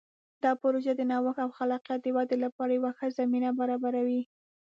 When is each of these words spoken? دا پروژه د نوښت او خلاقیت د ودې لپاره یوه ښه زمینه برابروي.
دا 0.43 0.51
پروژه 0.61 0.93
د 0.95 1.01
نوښت 1.11 1.39
او 1.43 1.49
خلاقیت 1.57 1.99
د 2.03 2.07
ودې 2.15 2.37
لپاره 2.45 2.71
یوه 2.77 2.91
ښه 2.97 3.07
زمینه 3.19 3.49
برابروي. 3.59 4.21